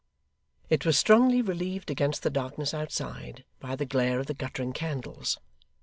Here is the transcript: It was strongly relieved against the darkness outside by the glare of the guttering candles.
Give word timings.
It 0.67 0.83
was 0.83 0.97
strongly 0.97 1.43
relieved 1.43 1.91
against 1.91 2.23
the 2.23 2.31
darkness 2.31 2.73
outside 2.73 3.43
by 3.59 3.75
the 3.75 3.85
glare 3.85 4.19
of 4.19 4.25
the 4.25 4.33
guttering 4.33 4.73
candles. 4.73 5.37